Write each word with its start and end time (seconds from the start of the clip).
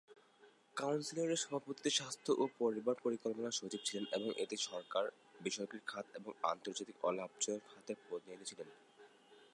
কাউন্সিলের 0.77 1.29
সভাপতিত্বে 1.35 1.89
স্বাস্থ্য 1.89 2.31
ও 2.33 2.43
পরিবার 2.59 2.95
পরিকল্পনা 3.05 3.49
সচিব 3.51 3.81
ছিলেন 3.85 4.05
এবং 4.11 4.29
এতে 4.43 4.55
সরকার, 4.67 5.03
বেসরকারী 5.39 5.81
খাত 5.87 6.05
এবং 6.15 6.31
আন্তর্জাতিক 6.51 6.97
অলাভজনক 7.03 7.61
খাতের 7.71 7.97
প্রতিনিধি 8.07 8.45
ছিলেন। 8.49 8.67